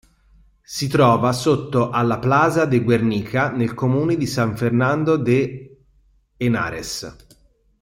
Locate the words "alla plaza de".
1.91-2.81